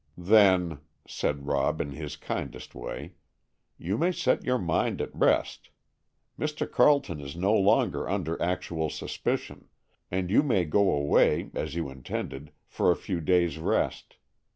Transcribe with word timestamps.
"Then," 0.17 0.79
said 1.07 1.45
Rob 1.45 1.79
in 1.79 1.91
his 1.91 2.15
kindest 2.17 2.73
way, 2.73 3.13
"you 3.77 3.99
may 3.99 4.11
set 4.11 4.43
your 4.43 4.57
mind 4.57 4.99
at 4.99 5.15
rest. 5.15 5.69
Mr. 6.39 6.67
Carleton 6.67 7.21
is 7.21 7.35
no 7.35 7.53
longer 7.53 8.09
under 8.09 8.41
actual 8.41 8.89
suspicion, 8.89 9.69
and 10.09 10.31
you 10.31 10.41
may 10.41 10.65
go 10.65 10.91
away, 10.91 11.51
as 11.53 11.75
you 11.75 11.87
intended, 11.91 12.51
for 12.65 12.89
a 12.89 12.95
few 12.95 13.21
days' 13.21 13.59
rest. 13.59 14.15